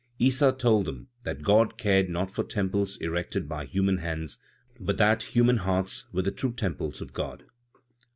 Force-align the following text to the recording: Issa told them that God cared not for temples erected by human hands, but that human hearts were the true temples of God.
Issa 0.17 0.51
told 0.53 0.87
them 0.87 1.09
that 1.25 1.43
God 1.43 1.77
cared 1.77 2.09
not 2.09 2.31
for 2.31 2.43
temples 2.43 2.97
erected 2.97 3.47
by 3.47 3.65
human 3.65 3.97
hands, 3.97 4.39
but 4.79 4.97
that 4.97 5.21
human 5.21 5.57
hearts 5.57 6.05
were 6.11 6.23
the 6.23 6.31
true 6.31 6.53
temples 6.53 7.01
of 7.01 7.13
God. 7.13 7.43